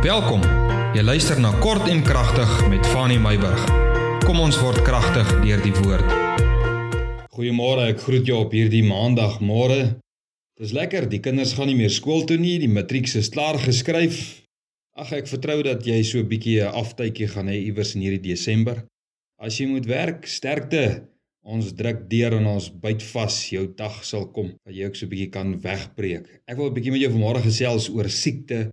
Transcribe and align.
Welkom. 0.00 0.40
Jy 0.96 1.02
luister 1.04 1.36
na 1.36 1.50
Kort 1.60 1.84
en 1.92 1.98
Kragtig 2.00 2.48
met 2.72 2.86
Fanny 2.88 3.18
Meyburg. 3.20 3.66
Kom 4.24 4.38
ons 4.40 4.56
word 4.56 4.80
kragtig 4.86 5.28
deur 5.42 5.60
die 5.60 5.74
woord. 5.76 6.14
Goeiemôre, 7.36 7.90
ek 7.92 8.00
groet 8.06 8.30
jou 8.30 8.38
op 8.46 8.56
hierdie 8.56 8.80
maandagmôre. 8.86 9.98
Dis 10.56 10.72
lekker, 10.72 11.04
die 11.12 11.20
kinders 11.20 11.52
gaan 11.58 11.68
nie 11.68 11.76
meer 11.76 11.92
skool 11.92 12.24
toe 12.24 12.40
nie, 12.40 12.56
die 12.62 12.70
matriek 12.72 13.12
is 13.12 13.28
klaar 13.28 13.60
geskryf. 13.60 14.40
Ag 14.96 15.12
ek 15.18 15.28
vertrou 15.28 15.58
dat 15.68 15.84
jy 15.84 16.00
so 16.00 16.24
'n 16.24 16.32
bietjie 16.32 16.64
'n 16.64 16.72
aftydjie 16.80 17.28
gaan 17.36 17.52
hê 17.52 17.60
iewers 17.60 17.92
in 17.94 18.00
hierdie 18.00 18.32
Desember. 18.32 18.86
As 19.38 19.60
jy 19.60 19.66
moet 19.66 19.84
werk, 19.84 20.24
sterkte. 20.24 21.04
Ons 21.44 21.74
druk 21.76 22.08
deur 22.08 22.40
en 22.40 22.46
ons 22.46 22.72
byt 22.72 23.02
vas. 23.02 23.50
Jou 23.52 23.68
dag 23.76 24.02
sal 24.02 24.32
kom 24.32 24.56
dat 24.64 24.74
jy 24.74 24.86
ook 24.86 24.96
so 24.96 25.04
'n 25.04 25.10
bietjie 25.10 25.30
kan 25.30 25.60
wegbreek. 25.60 26.40
Ek 26.48 26.56
wil 26.56 26.70
'n 26.70 26.74
bietjie 26.74 26.90
met 26.90 27.00
jou 27.02 27.12
vanmôre 27.12 27.42
gesels 27.42 27.90
oor 27.90 28.08
siekte 28.08 28.70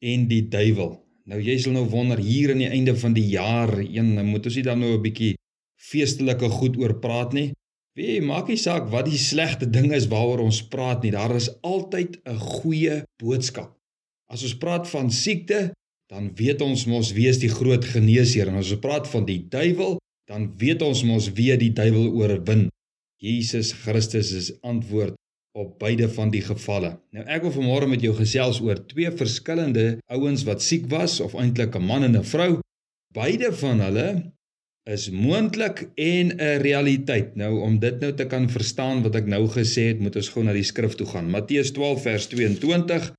en 0.00 0.26
die 0.30 0.44
duiwel. 0.48 0.96
Nou 1.28 1.38
jy 1.42 1.58
sal 1.60 1.74
nou 1.76 1.84
wonder 1.92 2.20
hier 2.22 2.54
aan 2.54 2.62
die 2.62 2.70
einde 2.72 2.94
van 2.96 3.14
die 3.16 3.26
jaar, 3.34 3.74
een 3.82 4.14
moet 4.26 4.46
ons 4.48 4.56
nie 4.56 4.64
dan 4.64 4.80
nou 4.80 4.94
'n 4.96 5.02
bietjie 5.02 5.34
feestelike 5.76 6.48
goed 6.48 6.78
oor 6.78 6.94
praat 6.98 7.32
nie. 7.32 7.52
Wie 7.94 8.20
maak 8.22 8.48
nie 8.48 8.56
saak 8.56 8.90
wat 8.90 9.06
die 9.10 9.18
slegte 9.18 9.66
ding 9.66 9.92
is 9.92 10.06
waaroor 10.06 10.44
ons 10.44 10.62
praat 10.62 11.02
nie. 11.02 11.10
Daar 11.10 11.34
is 11.34 11.50
altyd 11.62 12.18
'n 12.24 12.38
goeie 12.38 13.02
boodskap. 13.18 13.76
As 14.30 14.42
ons 14.42 14.58
praat 14.58 14.88
van 14.88 15.10
siekte, 15.10 15.72
dan 16.08 16.34
weet 16.34 16.62
ons 16.62 16.86
mos 16.86 17.12
wie 17.12 17.28
is 17.28 17.38
die 17.38 17.52
groot 17.52 17.84
geneesheer 17.84 18.48
en 18.48 18.54
as 18.60 18.70
ons 18.70 18.80
praat 18.80 19.08
van 19.08 19.24
die 19.26 19.46
duiwel, 19.48 19.98
dan 20.28 20.52
weet 20.56 20.82
ons 20.82 21.02
mos 21.02 21.32
wie 21.32 21.56
die 21.56 21.72
duiwel 21.72 22.12
oorwin. 22.12 22.68
Jesus 23.20 23.72
Christus 23.72 24.32
is 24.32 24.52
antwoord 24.62 25.14
op 25.58 25.78
beide 25.82 26.06
van 26.14 26.30
die 26.30 26.42
gevalle. 26.44 26.92
Nou 27.14 27.24
ek 27.26 27.44
wil 27.46 27.54
vanmôre 27.56 27.90
met 27.90 28.02
jou 28.04 28.14
gesels 28.14 28.60
oor 28.62 28.78
twee 28.90 29.10
verskillende 29.20 29.86
ouens 30.14 30.44
wat 30.46 30.62
siek 30.62 30.86
was 30.92 31.18
of 31.24 31.34
eintlik 31.34 31.74
'n 31.76 31.88
man 31.90 32.06
en 32.06 32.16
'n 32.16 32.30
vrou. 32.34 32.50
Beide 33.14 33.50
van 33.62 33.80
hulle 33.80 34.08
is 34.86 35.10
moontlik 35.10 35.88
en 35.94 36.26
'n 36.36 36.60
realiteit. 36.62 37.36
Nou 37.36 37.60
om 37.60 37.78
dit 37.78 38.00
nou 38.00 38.12
te 38.14 38.26
kan 38.26 38.48
verstaan 38.50 39.02
wat 39.02 39.14
ek 39.14 39.26
nou 39.26 39.48
gesê 39.48 39.88
het, 39.90 40.00
moet 40.00 40.16
ons 40.16 40.28
gou 40.28 40.44
na 40.44 40.52
die 40.52 40.68
skrif 40.72 40.94
toe 40.94 41.06
gaan. 41.06 41.30
Matteus 41.30 41.72
12 41.72 42.02
vers 42.02 42.26
22. 42.26 43.12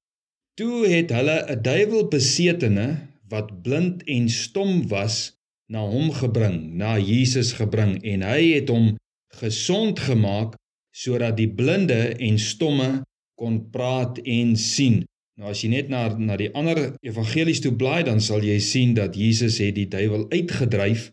Toe 0.54 0.88
het 0.88 1.10
hulle 1.10 1.46
'n 1.48 1.62
duiwelbesetene 1.62 2.88
wat 3.30 3.62
blind 3.62 4.04
en 4.04 4.30
stom 4.30 4.88
was 4.88 5.38
na 5.68 5.86
hom 5.86 6.12
gebring, 6.12 6.74
na 6.78 6.98
Jesus 6.98 7.54
gebring 7.54 8.04
en 8.04 8.22
hy 8.22 8.54
het 8.54 8.70
hom 8.70 8.98
gesond 9.40 10.00
gemaak 10.00 10.59
sodat 11.00 11.38
die 11.40 11.48
blinde 11.48 12.02
en 12.20 12.40
stomme 12.42 12.90
kon 13.40 13.62
praat 13.72 14.20
en 14.26 14.56
sien. 14.60 15.04
Nou 15.40 15.54
as 15.54 15.62
jy 15.64 15.72
net 15.72 15.92
na 15.92 16.08
na 16.20 16.36
die 16.40 16.50
ander 16.58 16.82
evangelies 17.06 17.62
toe 17.64 17.72
blaai, 17.72 18.04
dan 18.04 18.20
sal 18.20 18.44
jy 18.44 18.58
sien 18.60 18.96
dat 18.98 19.16
Jesus 19.16 19.62
het 19.64 19.78
die 19.78 19.88
duiwel 19.88 20.28
uitgedryf 20.34 21.10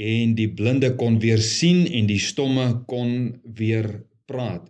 en 0.00 0.34
die 0.34 0.48
blinde 0.50 0.94
kon 0.98 1.20
weer 1.22 1.42
sien 1.44 1.84
en 1.86 2.08
die 2.10 2.18
stomme 2.18 2.66
kon 2.90 3.36
weer 3.44 3.86
praat. 4.26 4.66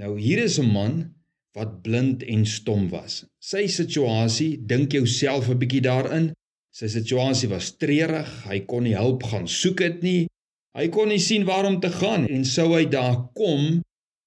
Nou 0.00 0.16
hier 0.18 0.40
is 0.44 0.58
'n 0.58 0.72
man 0.72 0.94
wat 1.54 1.82
blind 1.82 2.22
en 2.22 2.46
stom 2.46 2.88
was. 2.90 3.24
Sy 3.38 3.66
situasie, 3.66 4.58
dink 4.66 4.92
jouself 4.92 5.48
'n 5.50 5.58
bietjie 5.58 5.84
daarin. 5.84 6.32
Sy 6.72 6.88
situasie 6.88 7.48
was 7.48 7.76
treurig. 7.76 8.30
Hy 8.48 8.60
kon 8.66 8.82
nie 8.82 8.96
hulp 8.96 9.22
gaan 9.22 9.46
soek 9.46 9.76
dit 9.76 10.02
nie. 10.02 10.26
Hy 10.74 10.88
kon 10.90 11.08
nie 11.12 11.22
sien 11.22 11.44
waar 11.46 11.68
om 11.68 11.78
te 11.80 11.90
gaan 11.92 12.26
en 12.26 12.44
sou 12.48 12.72
hy 12.74 12.84
daar 12.90 13.28
kom, 13.38 13.82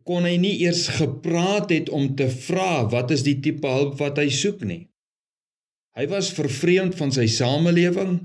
kon 0.08 0.24
hy 0.24 0.38
nie 0.40 0.56
eers 0.64 0.86
gepraat 0.96 1.74
het 1.76 1.92
om 1.92 2.14
te 2.16 2.30
vra 2.32 2.86
wat 2.92 3.12
is 3.12 3.26
die 3.28 3.40
tipe 3.44 3.68
hulp 3.68 3.98
wat 4.00 4.22
hy 4.22 4.30
soek 4.32 4.64
nie. 4.64 4.86
Hy 5.98 6.06
was 6.12 6.32
vervreemd 6.38 6.96
van 6.96 7.12
sy 7.12 7.26
samelewing. 7.28 8.20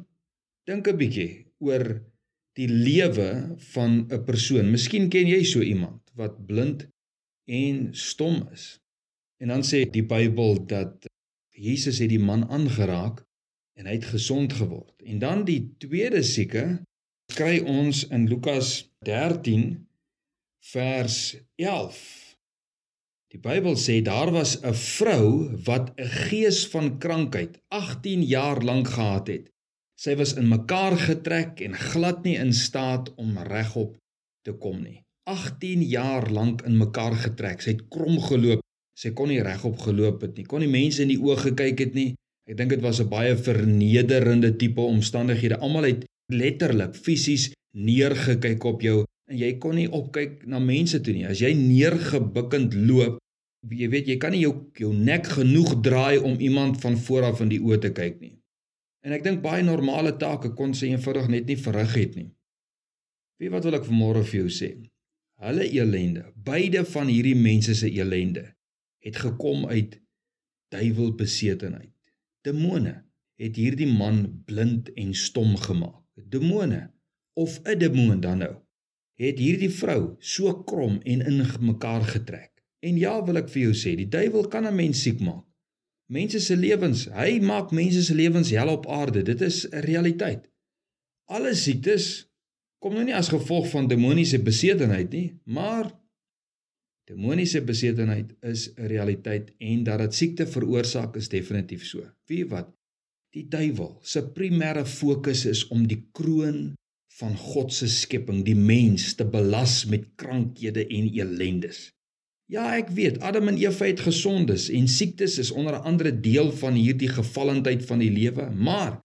Dink 0.68 0.88
'n 0.88 0.98
bietjie 1.00 1.30
oor 1.58 1.84
die 2.58 2.68
lewe 2.68 3.56
van 3.72 4.06
'n 4.06 4.24
persoon. 4.28 4.70
Miskien 4.70 5.08
ken 5.10 5.26
jy 5.26 5.42
so 5.44 5.60
iemand 5.60 6.02
wat 6.14 6.46
blind 6.46 6.86
en 7.48 7.88
stom 7.92 8.46
is. 8.52 8.78
En 9.40 9.48
dan 9.48 9.64
sê 9.66 9.82
die 9.90 10.06
Bybel 10.06 10.66
dat 10.66 11.08
Jesus 11.50 11.98
het 11.98 12.12
die 12.12 12.22
man 12.22 12.44
aangeraak 12.48 13.24
en 13.78 13.86
hy 13.86 13.96
het 13.98 14.12
gesond 14.14 14.52
geword. 14.52 15.02
En 15.02 15.18
dan 15.18 15.44
die 15.44 15.74
tweede 15.78 16.22
sieke 16.22 16.84
kry 17.36 17.60
ons 17.64 18.04
in 18.12 18.26
Lukas 18.28 18.90
13 19.06 19.86
vers 20.72 21.16
11. 21.56 22.00
Die 23.32 23.40
Bybel 23.40 23.78
sê 23.80 24.02
daar 24.04 24.30
was 24.32 24.58
'n 24.60 24.74
vrou 24.74 25.56
wat 25.64 25.92
'n 25.96 26.10
gees 26.28 26.66
van 26.72 26.98
krankheid 26.98 27.58
18 27.68 28.22
jaar 28.22 28.62
lank 28.62 28.88
gehad 28.88 29.26
het. 29.28 29.50
Sy 29.96 30.16
was 30.16 30.34
in 30.34 30.48
mekaar 30.48 30.96
getrek 30.96 31.60
en 31.60 31.74
glad 31.74 32.24
nie 32.24 32.36
in 32.36 32.52
staat 32.52 33.14
om 33.14 33.38
regop 33.38 33.96
te 34.42 34.52
kom 34.52 34.82
nie. 34.82 35.02
18 35.24 35.82
jaar 35.82 36.30
lank 36.30 36.62
in 36.62 36.76
mekaar 36.76 37.14
getrek. 37.14 37.62
Sy 37.62 37.70
het 37.70 37.88
krom 37.88 38.18
geloop. 38.20 38.60
Sy 38.98 39.12
kon 39.16 39.28
nie 39.28 39.42
regop 39.42 39.78
geloop 39.78 40.20
het 40.20 40.36
nie. 40.36 40.44
Kon 40.44 40.60
nie 40.60 40.68
mense 40.68 41.02
in 41.02 41.08
die 41.08 41.20
oë 41.20 41.36
gekyk 41.36 41.78
het 41.78 41.94
nie. 41.94 42.14
Ek 42.50 42.56
dink 42.56 42.70
dit 42.74 42.82
was 42.82 43.00
'n 43.00 43.08
baie 43.08 43.36
vernederende 43.36 44.56
tipe 44.56 44.80
omstandighede. 44.80 45.58
Almal 45.58 45.82
het 45.84 46.04
letterlik 46.32 46.96
fisies 46.98 47.50
neergekyk 47.72 48.64
op 48.68 48.82
jou 48.84 49.02
en 49.30 49.38
jy 49.38 49.54
kon 49.62 49.76
nie 49.78 49.88
opkyk 49.88 50.42
na 50.50 50.60
mense 50.60 51.00
toe 51.00 51.14
nie. 51.16 51.26
As 51.28 51.40
jy 51.40 51.52
neergebukkend 51.56 52.74
loop, 52.88 53.18
jy 53.70 53.88
weet 53.92 54.10
jy 54.10 54.18
kan 54.20 54.34
nie 54.34 54.42
jou 54.42 54.52
jou 54.78 54.92
nek 54.92 55.30
genoeg 55.38 55.76
draai 55.84 56.18
om 56.20 56.40
iemand 56.40 56.80
van 56.82 56.98
voor 57.06 57.30
af 57.30 57.42
in 57.44 57.52
die 57.52 57.62
oë 57.62 57.80
te 57.86 57.92
kyk 57.96 58.20
nie. 58.20 58.34
En 59.02 59.14
ek 59.16 59.24
dink 59.24 59.40
baie 59.42 59.64
normale 59.66 60.14
take 60.18 60.52
kon 60.58 60.74
sy 60.76 60.92
eenvoudig 60.92 61.30
net 61.32 61.48
nie 61.48 61.58
verrig 61.58 61.94
het 61.98 62.18
nie. 62.18 62.28
Wie 63.40 63.50
wat 63.50 63.64
wil 63.66 63.78
ek 63.78 63.88
vanmôre 63.88 64.22
vir 64.26 64.44
jou 64.44 64.52
sê? 64.52 64.74
Hulle 65.42 65.64
elende, 65.74 66.28
beide 66.36 66.84
van 66.86 67.08
hierdie 67.10 67.38
mense 67.38 67.74
se 67.74 67.88
elende 67.90 68.44
het 69.02 69.16
gekom 69.18 69.64
uit 69.66 69.96
duiwelbesetenheid. 70.70 71.96
Demone 72.46 73.00
het 73.42 73.58
hierdie 73.58 73.90
man 73.90 74.22
blind 74.46 74.92
en 74.94 75.10
stom 75.18 75.56
gemaak 75.58 76.01
demone 76.14 76.90
of 77.32 77.60
'n 77.64 77.78
demoon 77.78 78.20
dan 78.20 78.38
nou 78.38 78.54
het 79.22 79.38
hierdie 79.38 79.70
vrou 79.70 80.16
so 80.18 80.52
krom 80.66 81.00
en 81.04 81.20
in 81.20 81.46
mekaar 81.60 82.02
getrek. 82.02 82.50
En 82.82 82.98
ja, 82.98 83.14
wil 83.24 83.38
ek 83.42 83.50
vir 83.52 83.68
jou 83.68 83.74
sê, 83.76 83.94
die 83.96 84.08
duiwel 84.10 84.48
kan 84.50 84.66
'n 84.66 84.74
mens 84.74 85.02
siek 85.02 85.20
maak. 85.20 85.44
Mense 86.10 86.40
se 86.40 86.56
lewens, 86.56 87.06
hy 87.14 87.38
maak 87.40 87.70
mense 87.70 88.02
se 88.02 88.14
lewens 88.14 88.50
hel 88.50 88.68
op 88.68 88.86
aarde. 88.86 89.22
Dit 89.22 89.40
is 89.40 89.68
'n 89.68 89.84
realiteit. 89.86 90.50
Alle 91.30 91.54
siektes 91.54 92.28
kom 92.82 92.94
nou 92.94 93.04
nie 93.04 93.14
as 93.14 93.28
gevolg 93.28 93.70
van 93.70 93.88
demoniese 93.88 94.42
besetenheid 94.42 95.10
nie, 95.10 95.40
maar 95.44 95.92
demoniese 97.08 97.62
besetenheid 97.62 98.34
is 98.40 98.74
'n 98.74 98.86
realiteit 98.86 99.54
en 99.58 99.84
dat 99.84 99.98
dit 99.98 100.14
siekte 100.14 100.46
veroorsaak 100.46 101.16
is 101.16 101.28
definitief 101.28 101.84
so. 101.84 102.02
Wie 102.26 102.46
wat 102.46 102.74
Die 103.32 103.46
duiwel 103.48 103.94
se 104.04 104.20
primêre 104.36 104.82
fokus 104.84 105.46
is 105.48 105.62
om 105.72 105.86
die 105.88 106.02
kroon 106.12 106.74
van 107.16 107.32
God 107.36 107.72
se 107.72 107.86
skepping, 107.88 108.42
die 108.44 108.56
mens, 108.56 109.14
te 109.16 109.24
belas 109.24 109.82
met 109.88 110.04
krankhede 110.20 110.84
en 110.84 111.06
elendes. 111.16 111.86
Ja, 112.52 112.66
ek 112.76 112.90
weet, 112.92 113.22
Adam 113.24 113.48
en 113.48 113.56
Eva 113.56 113.86
het 113.88 114.02
gesondes 114.04 114.66
en 114.68 114.88
siektes 114.90 115.38
is 115.40 115.52
onder 115.52 115.78
andere 115.80 116.12
deel 116.12 116.50
van 116.60 116.76
hierdie 116.76 117.08
gevallendheid 117.08 117.86
van 117.88 118.02
die 118.04 118.10
lewe, 118.12 118.50
maar 118.52 118.98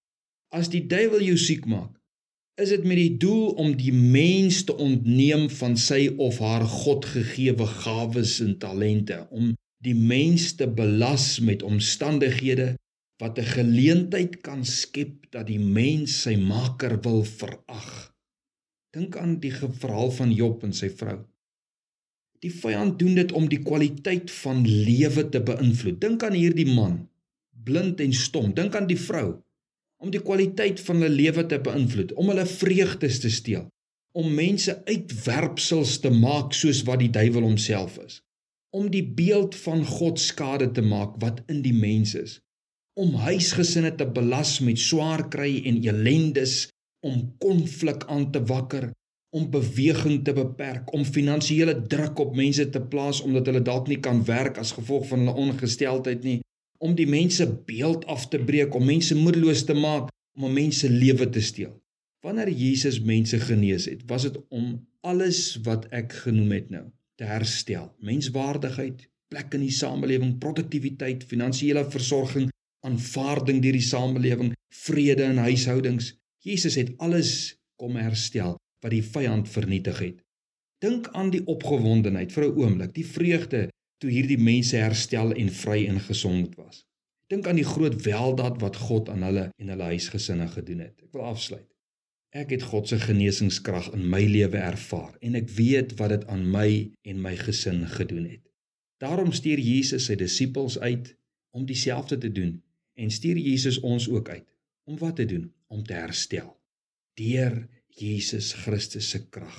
as 0.52 0.68
die 0.74 0.84
duiwel 0.92 1.24
jou 1.24 1.38
siek 1.40 1.64
maak, 1.64 1.94
is 2.60 2.74
dit 2.74 2.84
met 2.84 3.00
die 3.00 3.14
doel 3.22 3.54
om 3.62 3.78
die 3.80 3.94
mens 3.96 4.64
te 4.68 4.76
ontneem 4.76 5.46
van 5.60 5.78
sy 5.80 6.10
of 6.18 6.42
haar 6.44 6.66
Godgegewe 6.68 7.70
gawes 7.86 8.42
en 8.44 8.58
talente, 8.60 9.22
om 9.32 9.54
die 9.86 9.96
mens 9.96 10.50
te 10.60 10.68
belas 10.68 11.38
met 11.40 11.64
omstandighede 11.64 12.74
wat 13.18 13.40
'n 13.40 13.50
geleentheid 13.58 14.42
kan 14.42 14.66
skep 14.66 15.32
dat 15.34 15.48
die 15.48 15.60
mens 15.60 16.22
sy 16.22 16.36
maker 16.36 17.02
wil 17.02 17.24
verag. 17.24 18.14
Dink 18.94 19.18
aan 19.18 19.40
die 19.40 19.54
verhaal 19.54 20.12
van 20.12 20.32
Job 20.32 20.64
en 20.64 20.74
sy 20.74 20.90
vrou. 20.90 21.26
Die 22.40 22.54
vyand 22.54 23.00
doen 23.00 23.16
dit 23.16 23.32
om 23.32 23.50
die 23.50 23.64
kwaliteit 23.64 24.32
van 24.32 24.62
lewe 24.68 25.30
te 25.30 25.42
beïnvloed. 25.42 26.02
Dink 26.02 26.24
aan 26.24 26.34
hierdie 26.38 26.70
man, 26.70 27.10
blind 27.64 28.00
en 28.00 28.14
stom. 28.14 28.54
Dink 28.54 28.76
aan 28.76 28.88
die 28.88 29.00
vrou 29.00 29.42
om 29.98 30.12
die 30.14 30.22
kwaliteit 30.22 30.80
van 30.80 31.02
hulle 31.02 31.16
lewe 31.16 31.46
te 31.46 31.58
beïnvloed, 31.58 32.14
om 32.14 32.28
hulle 32.30 32.46
vreugdes 32.46 33.20
te 33.20 33.30
steel, 33.34 33.64
om 34.14 34.34
mense 34.34 34.86
uitwerpsels 34.86 36.00
te 36.00 36.12
maak 36.14 36.54
soos 36.54 36.84
wat 36.86 37.00
die 37.00 37.10
duiwel 37.10 37.42
homself 37.42 37.98
is, 38.06 38.22
om 38.70 38.92
die 38.94 39.02
beeld 39.02 39.56
van 39.56 39.82
God 39.86 40.20
skade 40.20 40.72
te 40.72 40.82
maak 40.86 41.18
wat 41.18 41.42
in 41.50 41.64
die 41.66 41.74
mens 41.74 42.14
is 42.14 42.38
om 42.98 43.14
huisgesinne 43.28 43.94
te 43.96 44.08
belas 44.10 44.58
met 44.66 44.80
swaar 44.82 45.28
kry 45.34 45.52
en 45.70 45.78
elendes, 45.86 46.66
om 47.06 47.20
konflik 47.38 48.08
aan 48.10 48.32
te 48.34 48.42
wakker, 48.50 48.90
om 49.36 49.50
beweging 49.54 50.24
te 50.26 50.34
beperk, 50.34 50.90
om 50.96 51.06
finansiële 51.06 51.76
druk 51.92 52.20
op 52.24 52.36
mense 52.36 52.66
te 52.74 52.82
plaas 52.82 53.22
omdat 53.22 53.50
hulle 53.52 53.62
dalk 53.62 53.92
nie 53.92 54.00
kan 54.02 54.24
werk 54.26 54.58
as 54.58 54.74
gevolg 54.78 55.06
van 55.12 55.26
hulle 55.26 55.36
ongesteldheid 55.46 56.26
nie, 56.26 56.40
om 56.82 56.96
die 56.98 57.08
mense 57.10 57.46
beeld 57.70 58.06
af 58.10 58.28
te 58.34 58.40
breek, 58.42 58.74
om 58.76 58.86
mense 58.86 59.18
moedeloos 59.18 59.66
te 59.70 59.78
maak, 59.78 60.10
om 60.38 60.50
mense 60.54 60.90
lewe 60.90 61.30
te 61.34 61.42
steel. 61.42 61.76
Wanneer 62.26 62.50
Jesus 62.50 63.00
mense 63.06 63.38
genees 63.40 63.86
het, 63.90 64.04
was 64.10 64.26
dit 64.26 64.38
om 64.50 64.74
alles 65.06 65.60
wat 65.66 65.86
ek 65.94 66.16
genoem 66.26 66.52
het 66.56 66.74
nou 66.74 66.86
te 67.18 67.30
herstel. 67.30 67.92
Menswaardigheid, 68.06 69.06
plek 69.30 69.54
in 69.58 69.66
die 69.66 69.74
samelewing, 69.74 70.38
produktiwiteit, 70.42 71.26
finansiële 71.30 71.86
versorging, 71.94 72.50
aanvaarding 72.88 73.62
deur 73.64 73.76
die 73.76 73.84
samelewing, 73.84 74.54
vrede 74.84 75.28
in 75.28 75.42
huishoudings. 75.44 76.14
Jesus 76.44 76.78
het 76.80 76.94
alles 77.04 77.58
kom 77.80 77.98
herstel 78.00 78.56
wat 78.84 78.94
die 78.94 79.04
vyand 79.04 79.50
vernietig 79.50 80.00
het. 80.04 80.20
Dink 80.84 81.10
aan 81.18 81.32
die 81.34 81.42
opgewondenheid 81.50 82.32
vir 82.34 82.44
'n 82.46 82.58
oomblik, 82.62 82.94
die 82.94 83.06
vreugde 83.06 83.68
toe 84.02 84.12
hierdie 84.12 84.38
mense 84.38 84.78
herstel 84.78 85.34
en 85.34 85.50
vry 85.50 85.86
en 85.88 86.00
gesond 86.00 86.56
was. 86.56 86.84
Dink 87.28 87.48
aan 87.48 87.60
die 87.60 87.68
groot 87.68 87.98
weldaad 88.06 88.62
wat 88.62 88.76
God 88.76 89.10
aan 89.10 89.24
hulle 89.26 89.50
en 89.58 89.70
hulle 89.74 89.84
huisgesinne 89.84 90.48
gedoen 90.48 90.80
het. 90.86 91.02
Ek 91.04 91.14
wil 91.14 91.26
afsluit. 91.34 91.68
Ek 92.30 92.52
het 92.54 92.64
God 92.64 92.88
se 92.88 93.00
genesingskrag 93.00 93.90
in 93.96 94.06
my 94.10 94.22
lewe 94.22 94.58
ervaar 94.58 95.18
en 95.22 95.36
ek 95.36 95.50
weet 95.50 95.98
wat 96.00 96.10
dit 96.10 96.28
aan 96.28 96.46
my 96.52 96.70
en 97.02 97.22
my 97.22 97.36
gesin 97.36 97.88
gedoen 97.88 98.26
het. 98.30 98.44
Daarom 99.02 99.32
stuur 99.32 99.60
Jesus 99.60 100.06
sy 100.06 100.16
disippels 100.16 100.80
uit 100.80 101.16
om 101.52 101.66
dieselfde 101.66 102.18
te 102.18 102.32
doen 102.32 102.62
en 102.98 103.14
stuur 103.14 103.38
Jesus 103.38 103.80
ons 103.86 104.10
ook 104.10 104.30
uit 104.30 104.48
om 104.90 104.98
wat 104.98 105.16
te 105.22 105.26
doen? 105.26 105.52
Om 105.68 105.84
te 105.84 105.98
herstel 105.98 106.54
deur 107.18 107.64
Jesus 107.98 108.54
Christus 108.54 109.10
se 109.10 109.24
krag 109.34 109.58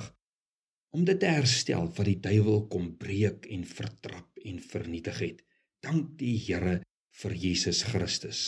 om 0.94 1.04
dit 1.04 1.18
te 1.20 1.30
herstel 1.30 1.88
wat 1.96 2.08
die 2.08 2.20
duiwel 2.24 2.64
kom 2.72 2.92
breek 3.00 3.48
en 3.52 3.64
vertrap 3.68 4.40
en 4.48 4.60
vernietig 4.72 5.20
het. 5.24 5.42
Dank 5.84 6.16
die 6.20 6.36
Here 6.46 6.78
vir 7.20 7.34
Jesus 7.36 7.84
Christus. 7.90 8.42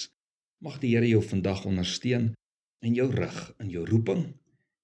Mag 0.65 0.81
die 0.83 0.95
Here 0.95 1.09
jou 1.09 1.23
vandag 1.25 1.67
ondersteun 1.69 2.33
in 2.87 2.97
jou 2.97 3.11
rig 3.13 3.41
in 3.61 3.73
jou 3.73 3.85
roeping 3.87 4.25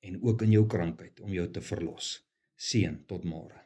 en 0.07 0.21
ook 0.23 0.45
in 0.47 0.59
jou 0.59 0.67
krankheid 0.71 1.21
om 1.25 1.33
jou 1.33 1.49
te 1.51 1.65
verlos. 1.65 2.19
Seën 2.57 3.03
tot 3.09 3.25
môre. 3.25 3.66